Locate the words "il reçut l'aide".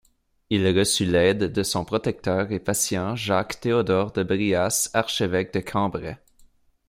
0.49-1.53